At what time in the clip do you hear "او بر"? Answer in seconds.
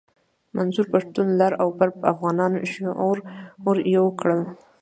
1.61-1.89